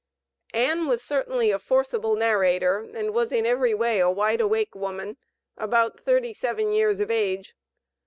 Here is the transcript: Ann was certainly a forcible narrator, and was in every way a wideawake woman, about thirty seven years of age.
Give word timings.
Ann 0.55 0.87
was 0.87 1.03
certainly 1.03 1.51
a 1.51 1.59
forcible 1.59 2.15
narrator, 2.15 2.79
and 2.95 3.13
was 3.13 3.31
in 3.31 3.45
every 3.45 3.75
way 3.75 3.99
a 3.99 4.09
wideawake 4.09 4.73
woman, 4.73 5.17
about 5.59 5.99
thirty 5.99 6.33
seven 6.33 6.71
years 6.73 6.99
of 6.99 7.11
age. 7.11 7.55